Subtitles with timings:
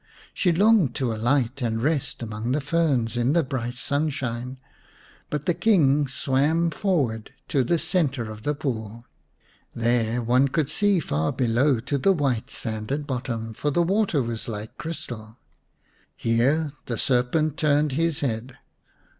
[0.33, 4.57] She longed to alight and rest among the ferns in the bright sunshine,
[5.29, 9.05] but the King swam forward to the centre of the pool.
[9.75, 14.47] There one could see far below to the white sanded bottom, for the water was
[14.47, 15.37] like crystal.
[16.17, 18.57] Here the serpent turned his head.